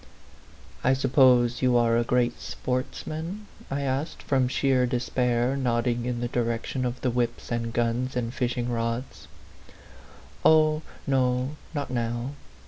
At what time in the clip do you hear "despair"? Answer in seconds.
4.87-5.55